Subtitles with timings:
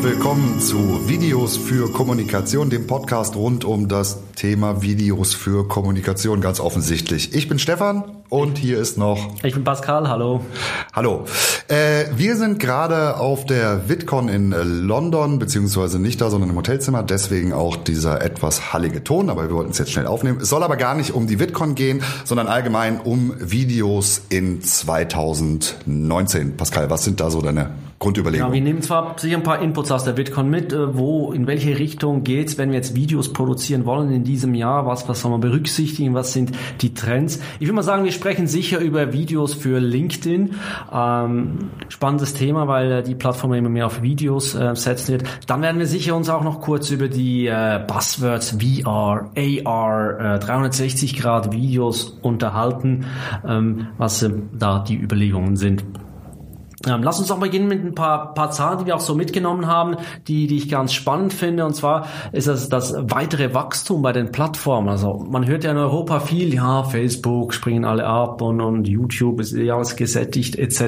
[0.00, 6.40] und willkommen zu Videos für Kommunikation, dem Podcast rund um das Thema Videos für Kommunikation,
[6.40, 7.34] ganz offensichtlich.
[7.34, 9.34] Ich bin Stefan und hier ist noch.
[9.42, 10.40] Ich bin Pascal, hallo.
[10.94, 11.24] Hallo.
[11.68, 14.52] Äh, wir sind gerade auf der VidCon in
[14.86, 17.02] London, beziehungsweise nicht da, sondern im Hotelzimmer.
[17.02, 20.40] Deswegen auch dieser etwas hallige Ton, aber wir wollten es jetzt schnell aufnehmen.
[20.40, 26.56] Es soll aber gar nicht um die VidCon gehen, sondern allgemein um Videos in 2019.
[26.56, 28.50] Pascal, was sind da so deine Grundüberlegungen?
[28.50, 31.46] Ja, wir nehmen zwar sicher ein paar Inputs aus der VidCon mit, äh, wo, in
[31.46, 35.30] welche Richtung geht's, wenn wir jetzt Videos produzieren wollen in diesem Jahr, was, was soll
[35.30, 37.40] man berücksichtigen, was sind die Trends.
[37.60, 40.54] Ich würde mal sagen, wir sprechen sicher über Videos für LinkedIn.
[40.90, 45.24] Ähm, spannendes Thema, weil äh, die Plattform immer mehr auf Videos äh, setzen wird.
[45.46, 50.38] Dann werden wir sicher uns auch noch kurz über die äh, Buzzwords VR, AR, äh,
[50.38, 53.04] 360 Grad Videos unterhalten,
[53.46, 55.84] ähm, was äh, da die Überlegungen sind.
[56.86, 59.66] Ähm, lass uns doch beginnen mit ein paar, paar Zahlen, die wir auch so mitgenommen
[59.66, 59.96] haben,
[60.28, 61.66] die, die ich ganz spannend finde.
[61.66, 64.88] Und zwar ist das das weitere Wachstum bei den Plattformen.
[64.88, 69.40] Also man hört ja in Europa viel, ja, Facebook springen alle ab und, und YouTube
[69.40, 70.80] ist ja alles gesättigt etc.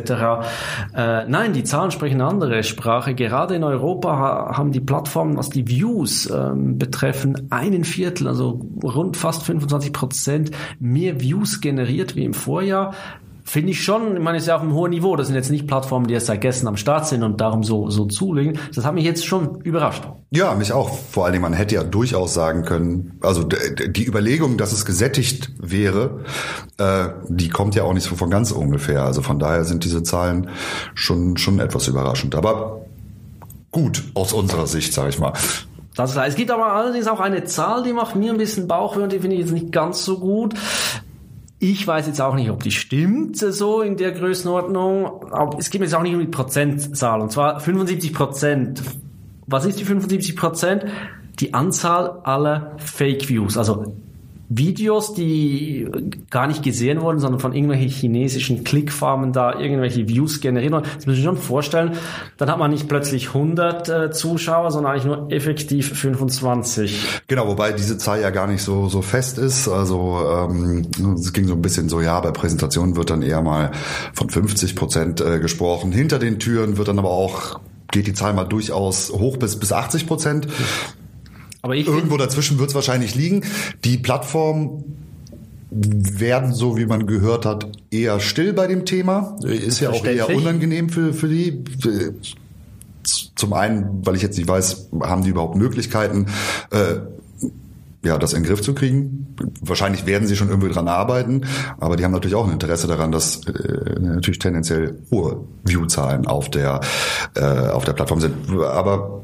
[0.95, 3.15] Äh, nein, die Zahlen sprechen eine andere Sprache.
[3.15, 8.61] Gerade in Europa ha haben die Plattformen, was die Views ähm, betreffen, einen Viertel, also
[8.83, 12.95] rund fast 25 Prozent mehr Views generiert wie im Vorjahr
[13.45, 15.17] finde ich schon, ich meine, es ist ja auf einem hohen Niveau.
[15.17, 17.91] Das sind jetzt nicht Plattformen, die erst seit gestern am Start sind und darum so,
[17.91, 18.59] so zulegen.
[18.75, 20.05] Das hat mich jetzt schon überrascht.
[20.31, 20.97] Ja, mich auch.
[20.97, 25.51] Vor allen Dingen, man hätte ja durchaus sagen können, also die Überlegung, dass es gesättigt
[25.59, 26.21] wäre,
[26.79, 29.03] äh, die kommt ja auch nicht so von ganz ungefähr.
[29.03, 30.49] Also von daher sind diese Zahlen
[30.95, 32.35] schon, schon etwas überraschend.
[32.35, 32.87] Aber
[33.71, 35.33] gut aus unserer Sicht, sage ich mal.
[35.95, 39.03] Das heißt, es gibt aber allerdings auch eine Zahl, die macht mir ein bisschen Bauchweh
[39.03, 40.55] und die finde ich jetzt nicht ganz so gut.
[41.65, 45.31] Ich weiß jetzt auch nicht, ob die stimmt, so in der Größenordnung.
[45.31, 47.21] Aber es geht mir jetzt auch nicht um die Prozentzahl.
[47.21, 48.83] Und zwar 75 Prozent.
[49.47, 50.87] Was ist die 75 Prozent?
[51.39, 53.57] Die Anzahl aller Fake Views.
[53.57, 53.95] Also
[54.59, 55.89] Videos, die
[56.31, 60.83] gar nicht gesehen wurden, sondern von irgendwelchen chinesischen Klickfarmen da irgendwelche Views generieren.
[60.97, 61.93] Das muss ich schon vorstellen.
[62.37, 67.23] Dann hat man nicht plötzlich 100 äh, Zuschauer, sondern eigentlich nur effektiv 25.
[67.29, 69.69] Genau, wobei diese Zahl ja gar nicht so so fest ist.
[69.69, 73.73] Also ähm, es ging so ein bisschen so, ja, bei Präsentationen wird dann eher mal
[74.13, 75.93] von 50 Prozent äh, gesprochen.
[75.93, 77.61] Hinter den Türen wird dann aber auch
[77.91, 80.49] geht die Zahl mal durchaus hoch bis bis 80 Prozent.
[81.63, 83.45] Aber Irgendwo dazwischen wird es wahrscheinlich liegen.
[83.85, 84.85] Die Plattform
[85.71, 89.37] werden, so wie man gehört hat, eher still bei dem Thema.
[89.43, 91.65] Ist ja auch eher unangenehm für, für die.
[93.35, 96.27] Zum einen, weil ich jetzt nicht weiß, haben die überhaupt Möglichkeiten,
[96.71, 97.01] äh,
[98.05, 99.35] ja, das in den Griff zu kriegen.
[99.61, 101.43] Wahrscheinlich werden sie schon irgendwie dran arbeiten,
[101.79, 106.49] aber die haben natürlich auch ein Interesse daran, dass äh, natürlich tendenziell hohe Viewzahlen auf
[106.51, 106.81] der
[107.35, 108.35] äh, auf der Plattform sind.
[108.61, 109.23] Aber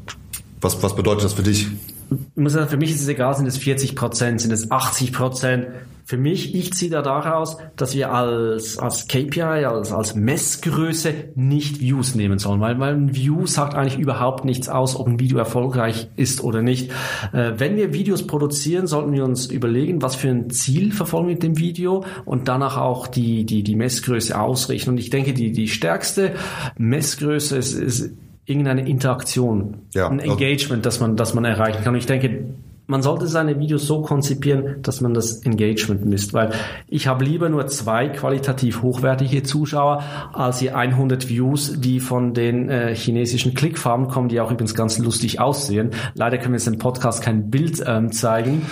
[0.59, 1.67] was was bedeutet das für dich?
[2.11, 5.13] Ich muss sagen, für mich ist es egal, sind es 40 Prozent, sind es 80
[5.13, 5.67] Prozent.
[6.05, 11.81] Für mich, ich ziehe da daraus, dass wir als, als KPI, als, als Messgröße nicht
[11.81, 15.37] Views nehmen sollen, weil, weil ein View sagt eigentlich überhaupt nichts aus, ob ein Video
[15.37, 16.89] erfolgreich ist oder nicht.
[17.31, 21.35] Äh, wenn wir Videos produzieren, sollten wir uns überlegen, was für ein Ziel verfolgen wir
[21.35, 24.89] mit dem Video und danach auch die, die, die Messgröße ausrichten.
[24.89, 26.33] Und ich denke, die, die stärkste
[26.75, 28.13] Messgröße ist, ist
[28.49, 31.93] irgendeine Interaktion, ja, ein Engagement, das man, das man erreichen kann.
[31.93, 32.45] Und ich denke,
[32.87, 36.49] man sollte seine Videos so konzipieren, dass man das Engagement misst, weil
[36.87, 42.67] ich habe lieber nur zwei qualitativ hochwertige Zuschauer als hier 100 Views, die von den
[42.69, 45.91] äh, chinesischen Clickfarmen kommen, die auch übrigens ganz lustig aussehen.
[46.15, 48.63] Leider können wir jetzt im Podcast kein Bild ähm, zeigen.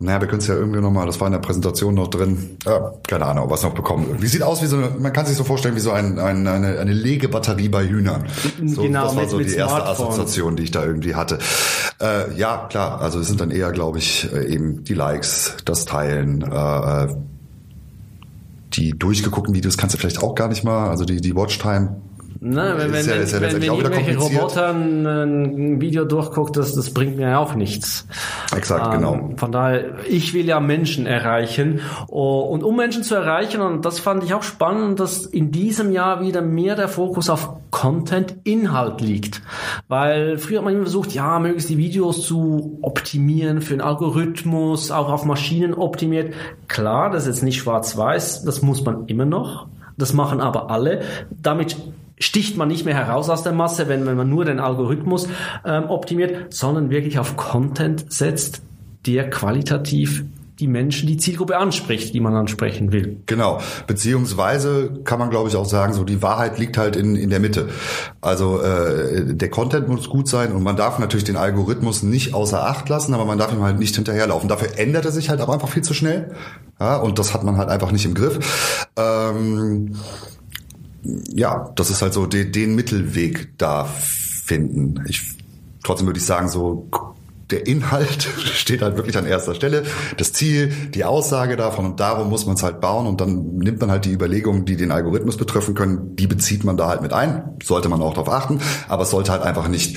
[0.00, 2.92] Naja, wir können es ja irgendwie nochmal, das war in der Präsentation noch drin, ja,
[3.08, 4.18] keine Ahnung, was noch bekommen.
[4.20, 6.46] Wie sieht aus wie so eine, man kann sich so vorstellen wie so ein, ein,
[6.46, 8.26] eine, eine Legebatterie bei Hühnern.
[8.64, 11.38] So, genau, das war mit, so die erste Assoziation, die ich da irgendwie hatte.
[12.00, 15.84] Äh, ja, klar, also es sind dann eher, glaube ich, äh, eben die Likes, das
[15.84, 17.16] Teilen, äh, äh,
[18.74, 21.96] die durchgeguckten Videos kannst du vielleicht auch gar nicht mal, also die, die Watchtime
[22.40, 26.90] Ne, wenn, wenn, ja, wenn, ja wenn, wenn irgendwelche Roboter ein Video durchguckt, das, das
[26.94, 28.06] bringt mir ja auch nichts.
[28.54, 29.30] Exakt, ähm, genau.
[29.36, 31.80] Von daher, ich will ja Menschen erreichen.
[32.06, 35.90] Oh, und um Menschen zu erreichen, und das fand ich auch spannend, dass in diesem
[35.90, 39.42] Jahr wieder mehr der Fokus auf Content, Inhalt liegt.
[39.88, 44.92] Weil früher hat man immer versucht, ja, möglichst die Videos zu optimieren für einen Algorithmus,
[44.92, 46.34] auch auf Maschinen optimiert.
[46.68, 49.66] Klar, das ist jetzt nicht schwarz-weiß, das muss man immer noch.
[49.96, 51.02] Das machen aber alle.
[51.42, 51.76] Damit
[52.20, 55.28] sticht man nicht mehr heraus aus der Masse, wenn, wenn man nur den Algorithmus
[55.64, 58.62] ähm, optimiert, sondern wirklich auf Content setzt,
[59.06, 60.24] der qualitativ
[60.58, 63.20] die Menschen, die Zielgruppe anspricht, die man ansprechen will.
[63.26, 63.60] Genau.
[63.86, 67.38] Beziehungsweise kann man, glaube ich, auch sagen, so die Wahrheit liegt halt in, in der
[67.38, 67.68] Mitte.
[68.20, 72.66] Also äh, der Content muss gut sein und man darf natürlich den Algorithmus nicht außer
[72.66, 74.48] Acht lassen, aber man darf ihm halt nicht hinterherlaufen.
[74.48, 76.32] Dafür ändert er sich halt aber einfach viel zu schnell.
[76.80, 78.88] Ja, und das hat man halt einfach nicht im Griff.
[78.96, 79.94] Ähm,
[81.34, 85.04] ja, das ist halt so den, den Mittelweg da finden.
[85.08, 85.36] Ich
[85.82, 86.88] trotzdem würde ich sagen, so
[87.50, 89.84] der Inhalt steht halt wirklich an erster Stelle.
[90.16, 93.80] Das Ziel, die Aussage davon und darum muss man es halt bauen und dann nimmt
[93.80, 97.12] man halt die Überlegungen, die den Algorithmus betreffen können, die bezieht man da halt mit
[97.12, 97.56] ein.
[97.62, 99.96] Sollte man auch darauf achten, aber es sollte halt einfach nicht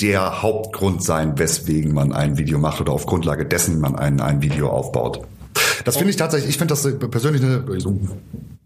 [0.00, 4.42] der Hauptgrund sein, weswegen man ein Video macht oder auf Grundlage dessen man ein, ein
[4.42, 5.20] Video aufbaut.
[5.84, 7.64] Das finde ich tatsächlich, ich finde das persönlich eine,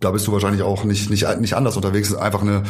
[0.05, 2.63] da bist du wahrscheinlich auch nicht, nicht, nicht anders unterwegs, einfach eine,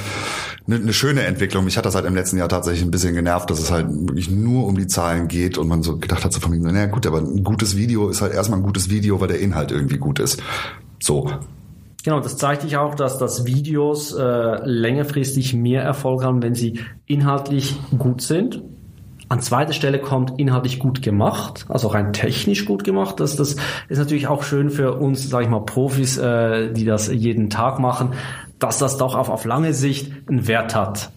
[0.67, 1.64] eine, eine schöne Entwicklung.
[1.64, 4.31] Mich hat das halt im letzten Jahr tatsächlich ein bisschen genervt, dass es halt wirklich
[4.31, 7.06] nur um die Zahlen geht und man so gedacht hat, so von mir, naja gut,
[7.06, 10.19] aber ein gutes Video ist halt erstmal ein gutes Video, weil der Inhalt irgendwie gut
[10.19, 10.43] ist.
[11.00, 11.31] So.
[12.05, 16.81] Genau, das zeigt dich auch, dass das Videos äh, längerfristig mehr Erfolg haben, wenn sie
[17.06, 18.62] inhaltlich gut sind
[19.32, 23.19] an zweiter Stelle kommt inhaltlich gut gemacht, also rein technisch gut gemacht.
[23.19, 23.56] Das, das
[23.88, 27.79] ist natürlich auch schön für uns, sage ich mal, Profis, äh, die das jeden Tag
[27.79, 28.12] machen,
[28.58, 31.11] dass das doch auf, auf lange Sicht einen Wert hat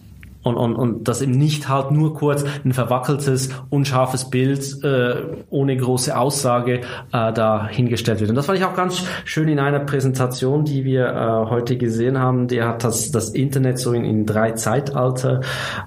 [0.46, 5.16] und, und, und dass eben nicht halt nur kurz ein verwackeltes, unscharfes Bild äh,
[5.50, 6.82] ohne große Aussage
[7.12, 8.30] äh, da hingestellt wird.
[8.30, 12.20] Und das fand ich auch ganz schön in einer Präsentation, die wir äh, heute gesehen
[12.20, 12.46] haben.
[12.46, 15.40] Der hat das, das Internet so in, in drei Zeitalter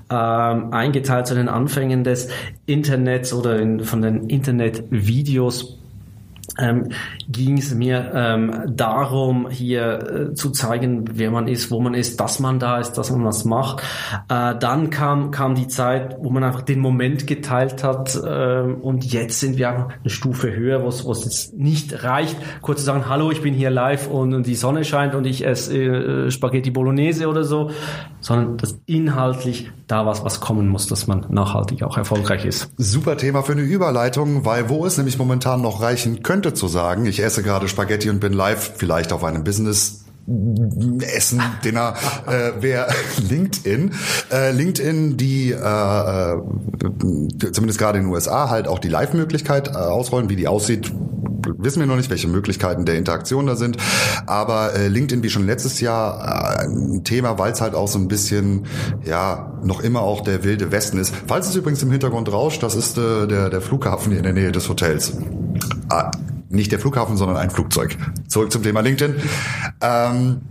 [0.10, 2.28] ähm, eingeteilt zu den Anfängen des
[2.66, 5.79] Internets oder in, von den Internetvideos
[6.60, 6.90] ähm,
[7.28, 12.20] ging es mir ähm, darum, hier äh, zu zeigen, wer man ist, wo man ist,
[12.20, 13.82] dass man da ist, dass man was macht.
[14.30, 19.06] Äh, dann kam, kam die Zeit, wo man einfach den Moment geteilt hat äh, und
[19.06, 23.08] jetzt sind wir einfach eine Stufe höher, wo es jetzt nicht reicht, kurz zu sagen,
[23.08, 26.72] hallo, ich bin hier live und, und die Sonne scheint und ich esse äh, Spaghetti
[26.72, 27.72] Bolognese oder so,
[28.20, 32.70] sondern dass inhaltlich da was, was kommen muss, dass man nachhaltig auch erfolgreich ist.
[32.78, 37.06] Super Thema für eine Überleitung, weil wo es nämlich momentan noch reichen könnte zu sagen,
[37.06, 40.06] ich esse gerade Spaghetti und bin live vielleicht auf einem Business
[41.01, 41.96] Essen, Dinner,
[42.28, 42.88] äh, wäre
[43.30, 43.92] LinkedIn.
[44.31, 46.38] Äh, LinkedIn, die äh, äh,
[47.51, 50.92] zumindest gerade in den USA halt auch die Live-Möglichkeit äh, ausrollen, wie die aussieht,
[51.57, 53.78] wissen wir noch nicht, welche Möglichkeiten der Interaktion da sind.
[54.28, 57.98] Aber äh, LinkedIn wie schon letztes Jahr äh, ein Thema, weil es halt auch so
[57.98, 58.66] ein bisschen,
[59.06, 61.13] ja, noch immer auch der wilde Westen ist.
[61.28, 64.34] Falls es übrigens im Hintergrund rauscht, das ist äh, der, der Flughafen hier in der
[64.34, 65.13] Nähe des Hotels.
[65.90, 66.12] Ah,
[66.50, 67.98] nicht der Flughafen, sondern ein Flugzeug.
[68.28, 69.16] Zurück zum Thema LinkedIn.
[69.81, 70.42] Ähm,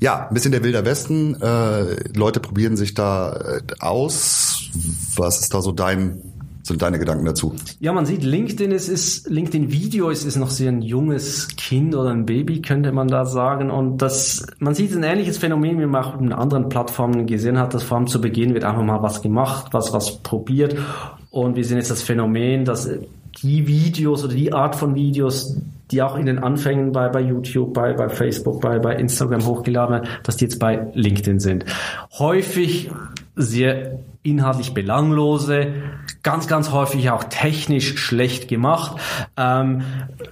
[0.00, 1.40] ja, ein bisschen der wilder Westen.
[1.40, 4.70] Äh, Leute probieren sich da äh, aus.
[5.16, 6.20] Was ist da so dein
[6.66, 7.54] sind deine Gedanken dazu?
[7.78, 11.94] Ja, man sieht, LinkedIn ist, ist LinkedIn Video ist, ist noch sehr ein junges Kind
[11.94, 13.70] oder ein Baby, könnte man da sagen.
[13.70, 17.74] Und das, man sieht ein ähnliches Phänomen, wie man auch in anderen Plattformen gesehen hat,
[17.74, 20.76] dass vor allem zu Beginn wird einfach mal was gemacht, was, was probiert.
[21.30, 22.88] Und wir sehen jetzt das Phänomen, dass
[23.42, 25.56] die Videos oder die Art von Videos,
[25.90, 29.96] die auch in den Anfängen bei, bei YouTube, bei, bei Facebook, bei, bei Instagram hochgeladen
[29.96, 31.64] werden, dass die jetzt bei LinkedIn sind.
[32.18, 32.90] Häufig
[33.36, 35.74] sehr inhaltlich belanglose,
[36.22, 38.98] ganz, ganz häufig auch technisch schlecht gemacht.
[39.36, 39.82] Ähm,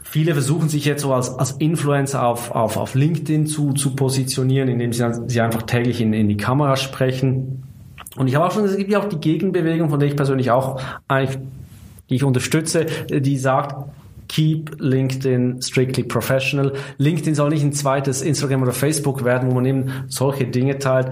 [0.02, 4.68] viele versuchen sich jetzt so als, als Influencer auf, auf, auf LinkedIn zu, zu positionieren,
[4.68, 7.64] indem sie, sie einfach täglich in, in die Kamera sprechen.
[8.16, 10.50] Und ich habe auch schon, es gibt ja auch die Gegenbewegung, von der ich persönlich
[10.50, 11.38] auch eigentlich
[12.12, 13.74] die ich unterstütze, die sagt,
[14.28, 16.72] Keep LinkedIn strictly professional.
[16.98, 21.10] LinkedIn soll nicht ein zweites Instagram oder Facebook werden, wo man eben solche Dinge teilt,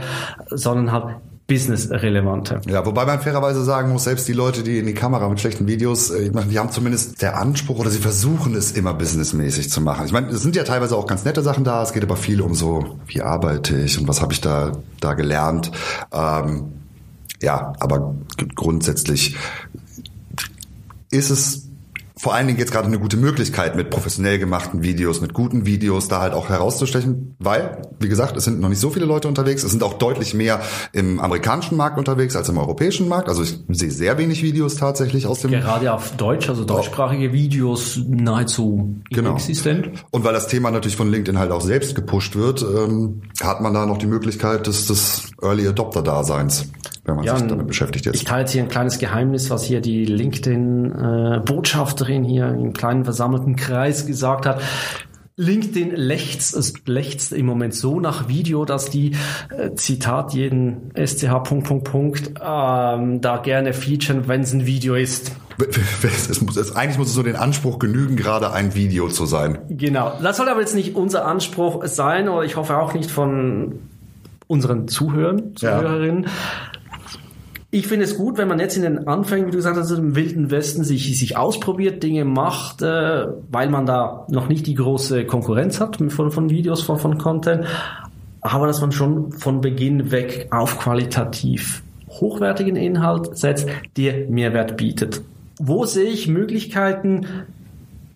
[0.49, 1.17] sondern halt
[1.47, 2.61] business-relevante.
[2.69, 5.67] Ja, wobei man fairerweise sagen muss, selbst die Leute, die in die Kamera mit schlechten
[5.67, 9.69] Videos, äh, ich meine, die haben zumindest der Anspruch oder sie versuchen es immer businessmäßig
[9.69, 10.07] zu machen.
[10.07, 12.41] Ich meine, es sind ja teilweise auch ganz nette Sachen da, es geht aber viel
[12.41, 15.73] um so, wie arbeite ich und was habe ich da, da gelernt.
[16.13, 16.73] Ähm,
[17.43, 18.15] ja, aber
[18.55, 19.37] grundsätzlich
[21.11, 21.71] ist es
[22.21, 26.09] vor allen Dingen jetzt gerade eine gute Möglichkeit mit professionell gemachten Videos, mit guten Videos
[26.09, 29.63] da halt auch herauszustechen, weil, wie gesagt, es sind noch nicht so viele Leute unterwegs.
[29.65, 30.61] Es sind auch deutlich mehr
[30.93, 33.31] im amerikanischen Markt unterwegs als im europäischen Markt.
[33.31, 35.51] Also ich sehe sehr wenig Videos tatsächlich aus dem...
[35.51, 39.31] Gerade auf Deutsch, also deutschsprachige Videos nahezu genau.
[39.31, 39.91] inexistent.
[40.11, 43.73] Und weil das Thema natürlich von LinkedIn halt auch selbst gepusht wird, ähm, hat man
[43.73, 46.67] da noch die Möglichkeit des, des Early Adopter-Daseins
[47.11, 48.17] wenn man ja, sich damit beschäftigt jetzt.
[48.17, 53.57] Ich teile jetzt hier ein kleines Geheimnis, was hier die LinkedIn-Botschafterin hier im kleinen versammelten
[53.57, 54.63] Kreis gesagt hat.
[55.37, 59.17] LinkedIn lechzt, lechzt im Moment so nach Video, dass die,
[59.57, 64.95] äh, Zitat, jeden SCH Punkt, Punkt, Punkt, ähm, da gerne featuren, wenn es ein Video
[64.95, 65.33] ist.
[66.03, 69.61] Es muss, es, eigentlich muss es so den Anspruch genügen, gerade ein Video zu sein.
[69.69, 70.13] Genau.
[70.23, 73.79] Das soll aber jetzt nicht unser Anspruch sein, oder ich hoffe auch nicht von
[74.47, 76.25] unseren Zuhörern, Zuhörerinnen.
[76.25, 76.31] Ja.
[77.73, 80.17] Ich finde es gut, wenn man jetzt in den Anfängen, wie du gesagt hast, im
[80.17, 85.25] Wilden Westen sich, sich ausprobiert, Dinge macht, äh, weil man da noch nicht die große
[85.25, 87.67] Konkurrenz hat von, von Videos, von, von Content,
[88.41, 95.23] aber dass man schon von Beginn weg auf qualitativ hochwertigen Inhalt setzt, der Mehrwert bietet.
[95.61, 97.27] Wo sehe ich Möglichkeiten,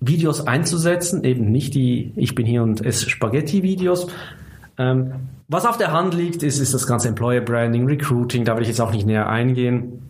[0.01, 4.09] Videos einzusetzen, eben nicht die Ich bin hier und esse Spaghetti-Videos,
[4.79, 5.13] ähm,
[5.49, 8.69] was auf der Hand liegt, ist, ist das ganze Employer Branding, Recruiting, da will ich
[8.69, 10.01] jetzt auch nicht näher eingehen.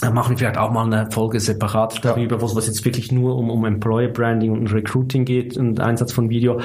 [0.00, 2.42] Da machen wir vielleicht auch mal eine Folge separat darüber, ja.
[2.42, 6.30] wo es jetzt wirklich nur um, um Employer Branding und Recruiting geht und Einsatz von
[6.30, 6.60] Video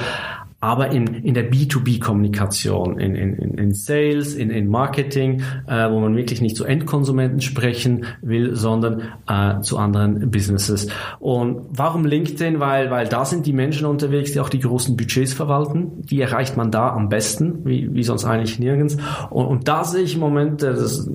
[0.60, 6.14] aber in, in der B2B-Kommunikation, in, in, in Sales, in, in Marketing, äh, wo man
[6.14, 10.88] wirklich nicht zu Endkonsumenten sprechen will, sondern äh, zu anderen Businesses.
[11.18, 12.60] Und warum LinkedIn?
[12.60, 16.02] Weil, weil da sind die Menschen unterwegs, die auch die großen Budgets verwalten.
[16.02, 18.98] Die erreicht man da am besten, wie, wie sonst eigentlich nirgends.
[19.30, 21.08] Und, und da sehe ich im Moment äh, das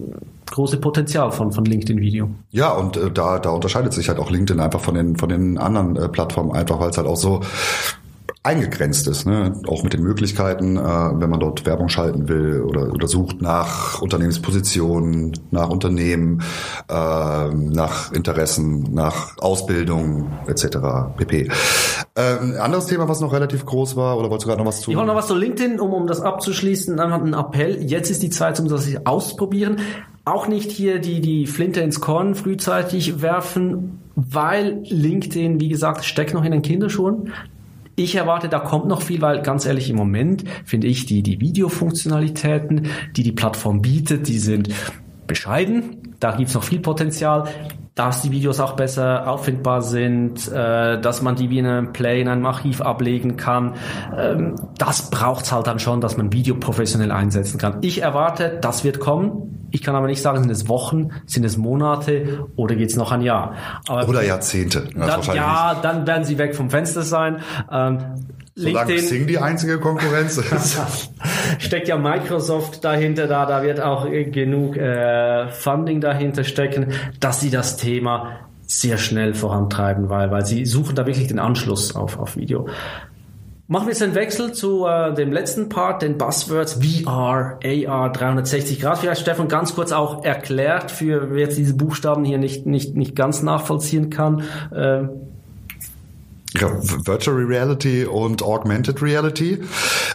[0.50, 2.30] große Potenzial von, von LinkedIn-Video.
[2.50, 5.60] Ja, und äh, da, da unterscheidet sich halt auch LinkedIn einfach von den, von den
[5.60, 7.42] anderen äh, Plattformen, einfach weil es halt auch so
[8.46, 9.60] eingegrenzt ist, ne?
[9.68, 14.02] auch mit den Möglichkeiten, äh, wenn man dort Werbung schalten will oder, oder sucht nach
[14.02, 16.44] Unternehmenspositionen, nach Unternehmen,
[16.88, 20.78] äh, nach Interessen, nach Ausbildung etc.
[21.18, 21.50] pp.
[22.16, 24.92] Ähm, anderes Thema, was noch relativ groß war, oder wolltest du gerade noch was zu?
[24.92, 27.82] Ich wollte noch was zu LinkedIn, um, um das abzuschließen, einfach ein Appell.
[27.82, 29.78] Jetzt ist die Zeit, um das auszuprobieren.
[30.24, 36.34] Auch nicht hier die, die Flinte ins Korn frühzeitig werfen, weil LinkedIn, wie gesagt, steckt
[36.34, 37.32] noch in den Kinderschuhen.
[37.96, 41.40] Ich erwarte, da kommt noch viel, weil ganz ehrlich, im Moment finde ich die, die
[41.40, 44.70] Videofunktionalitäten, die die Plattform bietet, die sind
[45.28, 46.16] bescheiden.
[46.20, 47.50] Da gibt's noch viel Potenzial
[47.96, 52.22] dass die Videos auch besser auffindbar sind, äh, dass man die wie in einem Play
[52.22, 53.76] in einem Archiv ablegen kann.
[54.16, 57.78] Ähm, das braucht's halt dann schon, dass man Video professionell einsetzen kann.
[57.82, 59.55] Ich erwarte, das wird kommen.
[59.76, 63.22] Ich kann aber nicht sagen, sind es Wochen, sind es Monate oder geht's noch ein
[63.22, 63.56] Jahr.
[63.90, 64.88] Aber oder Jahrzehnte.
[64.96, 67.42] Dann, ja, dann werden sie weg vom Fenster sein.
[67.70, 67.98] Ähm,
[68.56, 70.80] Solange LinkedIn, Xing die einzige Konkurrenz ist.
[71.60, 77.50] steckt ja Microsoft dahinter, da, da wird auch genug äh, Funding dahinter stecken, dass sie
[77.50, 82.38] das Thema sehr schnell vorantreiben, weil, weil sie suchen da wirklich den Anschluss auf, auf
[82.38, 82.70] Video.
[83.68, 88.80] Machen wir jetzt einen Wechsel zu äh, dem letzten Part, den Buzzwords VR, AR, 360
[88.80, 89.00] Grad.
[89.00, 93.16] Vielleicht Stefan ganz kurz auch erklärt, für wer jetzt diese Buchstaben hier nicht, nicht, nicht
[93.16, 94.44] ganz nachvollziehen kann.
[94.72, 95.08] Äh,
[96.60, 99.64] ja, Virtual Reality und Augmented Reality.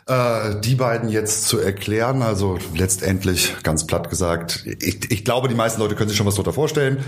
[0.07, 5.57] Äh, die beiden jetzt zu erklären, also letztendlich ganz platt gesagt, ich, ich glaube, die
[5.57, 6.99] meisten Leute können sich schon was darunter vorstellen.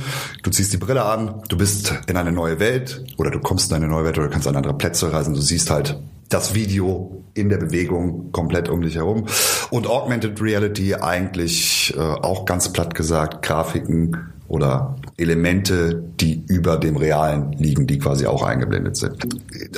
[0.42, 3.76] Du ziehst die Brille an, du bist in eine neue Welt oder du kommst in
[3.76, 5.34] eine neue Welt oder kannst an andere Plätze reisen.
[5.34, 5.98] Du siehst halt
[6.32, 9.26] das Video in der Bewegung komplett um dich herum.
[9.70, 16.96] Und Augmented Reality eigentlich äh, auch ganz platt gesagt, Grafiken oder Elemente, die über dem
[16.96, 19.16] Realen liegen, die quasi auch eingeblendet sind.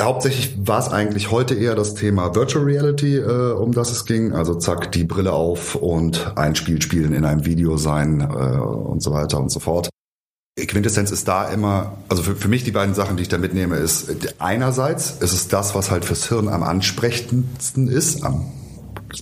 [0.00, 4.32] Hauptsächlich war es eigentlich heute eher das Thema Virtual Reality, äh, um das es ging.
[4.32, 9.00] Also zack, die Brille auf und ein Spiel spielen in einem Video sein äh, und
[9.00, 9.90] so weiter und so fort.
[10.56, 13.76] Quintessenz ist da immer, also für, für mich die beiden Sachen, die ich da mitnehme,
[13.76, 14.08] ist
[14.38, 18.52] einerseits ist es das, was halt fürs Hirn am ansprechendsten ist, am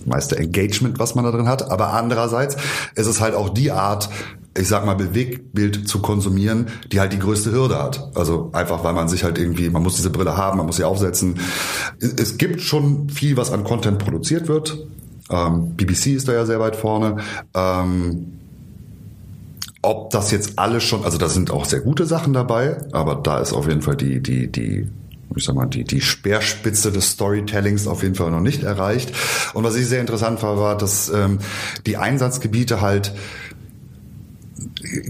[0.05, 2.55] meiste Engagement, was man da drin hat, aber andererseits
[2.93, 4.09] ist es halt auch die Art,
[4.55, 8.11] ich sag mal, Bewegtbild zu konsumieren, die halt die größte Hürde hat.
[8.13, 10.83] Also einfach, weil man sich halt irgendwie, man muss diese Brille haben, man muss sie
[10.83, 11.39] aufsetzen.
[11.99, 14.85] Es gibt schon viel, was an Content produziert wird.
[15.31, 17.17] Ähm, BBC ist da ja sehr weit vorne.
[19.83, 23.39] Ob das jetzt alles schon, also da sind auch sehr gute Sachen dabei, aber da
[23.39, 24.87] ist auf jeden Fall die, die, die,
[25.35, 29.13] ich sag mal, die, die Speerspitze des Storytellings auf jeden Fall noch nicht erreicht.
[29.53, 31.39] Und was ich sehr interessant war, war, dass ähm,
[31.85, 33.13] die Einsatzgebiete halt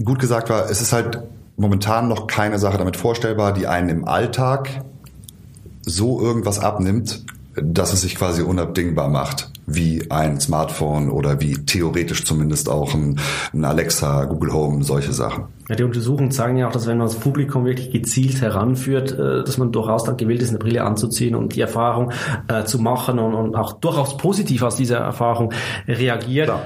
[0.04, 1.22] gut gesagt war, es ist halt
[1.56, 4.84] momentan noch keine Sache damit vorstellbar, die einen im Alltag
[5.82, 7.24] so irgendwas abnimmt,
[7.56, 13.18] dass es sich quasi unabdingbar macht, wie ein Smartphone oder wie theoretisch zumindest auch ein,
[13.52, 15.44] ein Alexa, Google Home, solche Sachen.
[15.68, 19.44] Ja, die Untersuchungen zeigen ja auch, dass wenn man das Publikum wirklich gezielt heranführt, äh,
[19.44, 22.12] dass man durchaus dann gewillt ist, eine Brille anzuziehen und die Erfahrung
[22.48, 25.52] äh, zu machen und, und auch durchaus positiv aus dieser Erfahrung
[25.88, 26.46] reagiert.
[26.46, 26.60] Klar.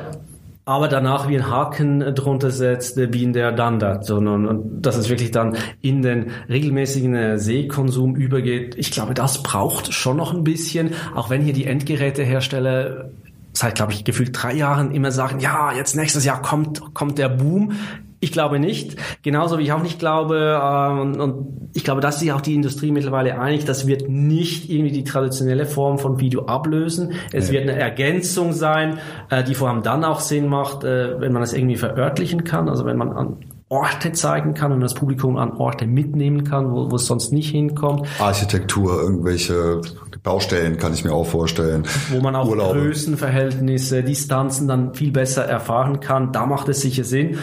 [0.69, 5.31] Aber danach wie ein Haken drunter setzt, wie in der Danda, sondern dass es wirklich
[5.31, 8.75] dann in den regelmäßigen äh, Sehkonsum übergeht.
[8.77, 13.09] Ich glaube, das braucht schon noch ein bisschen, auch wenn hier die Endgerätehersteller
[13.55, 17.31] seit, glaube ich, gefühlt drei Jahren immer sagen, ja, jetzt nächstes Jahr kommt, kommt der
[17.31, 17.73] Boom.
[18.21, 18.97] Ich glaube nicht.
[19.23, 22.55] Genauso wie ich auch nicht glaube, äh, und, und ich glaube, dass sich auch die
[22.55, 27.13] Industrie mittlerweile einig, das wird nicht irgendwie die traditionelle Form von Video ablösen.
[27.33, 27.55] Es ja.
[27.55, 28.99] wird eine Ergänzung sein,
[29.31, 32.69] äh, die vor allem dann auch Sinn macht, äh, wenn man es irgendwie verörtlichen kann,
[32.69, 33.37] also wenn man an
[33.71, 37.51] Orte zeigen kann und das Publikum an Orte mitnehmen kann, wo, wo es sonst nicht
[37.51, 38.09] hinkommt.
[38.19, 39.83] Architektur, irgendwelche
[40.23, 41.85] Baustellen kann ich mir auch vorstellen.
[42.11, 42.81] Wo man auch Urlaube.
[42.81, 46.33] Größenverhältnisse, Distanzen dann viel besser erfahren kann.
[46.33, 47.39] Da macht es sicher Sinn.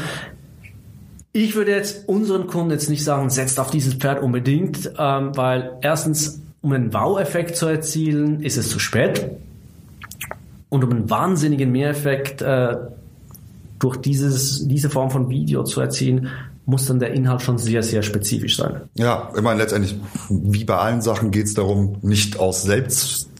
[1.38, 5.74] Ich würde jetzt unseren Kunden jetzt nicht sagen, setzt auf dieses Pferd unbedingt, ähm, weil
[5.82, 9.32] erstens, um einen Wow-Effekt zu erzielen, ist es zu spät.
[10.70, 12.78] Und um einen wahnsinnigen Mehreffekt äh,
[13.80, 16.30] durch dieses, diese Form von Video zu erzielen,
[16.66, 18.84] muss dann der Inhalt schon sehr, sehr spezifisch sein.
[18.94, 20.00] Ja, ich meine, letztendlich,
[20.30, 22.64] wie bei allen Sachen geht es darum, nicht aus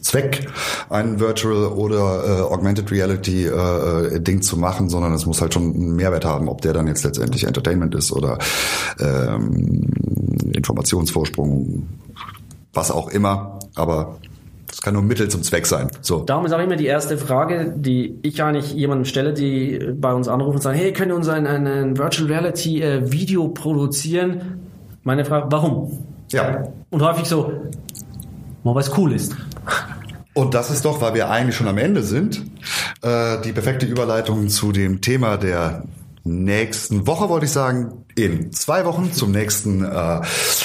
[0.06, 0.48] Selbstzweck
[0.88, 5.54] ein Virtual oder äh, Augmented Reality äh, äh, Ding zu machen, sondern es muss halt
[5.54, 8.38] schon einen Mehrwert haben, ob der dann jetzt letztendlich Entertainment ist oder
[9.00, 9.90] ähm,
[10.52, 11.88] Informationsvorsprung,
[12.72, 13.58] was auch immer.
[13.74, 14.18] Aber
[14.70, 15.90] es kann nur Mittel zum Zweck sein.
[16.00, 16.20] So.
[16.20, 20.28] Darum ist auch immer die erste Frage, die ich eigentlich jemandem stelle, die bei uns
[20.28, 24.60] anrufen und sagen, hey, können wir uns ein, ein, Virtual Reality äh, Video produzieren?
[25.02, 26.04] Meine Frage, warum?
[26.32, 26.64] Ja.
[26.90, 27.52] Und häufig so,
[28.64, 29.36] weil es cool ist.
[30.36, 32.44] Und das ist doch, weil wir eigentlich schon am Ende sind,
[33.00, 35.84] äh, die perfekte Überleitung zu dem Thema der
[36.24, 40.20] nächsten Woche, wollte ich sagen, in zwei Wochen zum nächsten äh,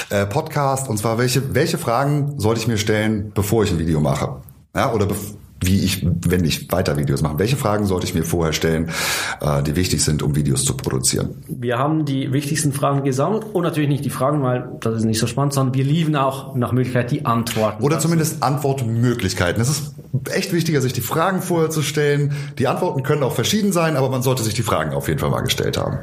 [0.09, 0.89] äh, Podcast.
[0.89, 4.41] Und zwar, welche, welche Fragen sollte ich mir stellen, bevor ich ein Video mache?
[4.75, 5.07] Ja, oder
[5.61, 7.37] wie ich, wenn ich weiter Videos mache.
[7.39, 8.89] Welche Fragen sollte ich mir vorher stellen,
[9.39, 11.35] äh, die wichtig sind, um Videos zu produzieren?
[11.47, 15.19] Wir haben die wichtigsten Fragen gesammelt und natürlich nicht die Fragen, weil das ist nicht
[15.19, 17.83] so spannend, sondern wir lieben auch nach Möglichkeit die Antworten.
[17.83, 18.07] Oder dazu.
[18.07, 19.61] zumindest Antwortmöglichkeiten.
[19.61, 19.93] Es ist
[20.31, 22.33] echt wichtiger, sich die Fragen vorher zu stellen.
[22.57, 25.29] Die Antworten können auch verschieden sein, aber man sollte sich die Fragen auf jeden Fall
[25.29, 25.99] mal gestellt haben.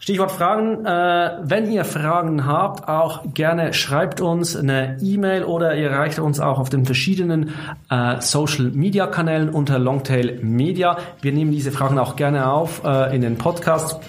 [0.00, 0.86] Stichwort Fragen.
[0.86, 6.40] Äh, wenn ihr Fragen habt, auch gerne schreibt uns eine E-Mail oder ihr erreicht uns
[6.40, 7.50] auch auf den verschiedenen
[7.90, 10.96] äh, Social Media Kanälen unter Longtail Media.
[11.20, 14.00] Wir nehmen diese Fragen auch gerne auf äh, in den Podcast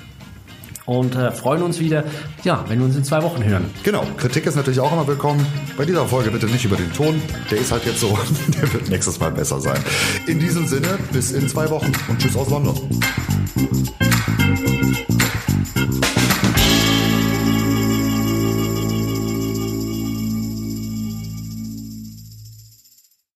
[0.92, 2.04] und äh, freuen uns wieder,
[2.44, 3.66] ja, wenn wir uns in zwei Wochen hören.
[3.84, 5.46] Genau, Kritik ist natürlich auch immer willkommen.
[5.78, 8.18] Bei dieser Folge bitte nicht über den Ton, der ist halt jetzt so,
[8.62, 9.80] der wird nächstes Mal besser sein.
[10.28, 12.78] In diesem Sinne, bis in zwei Wochen und tschüss aus London.